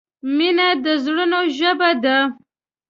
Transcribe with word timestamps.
مینه 0.35 0.67
د 0.83 0.85
زړونو 1.03 1.39
ژبه 1.57 1.89
ده. 2.03 2.17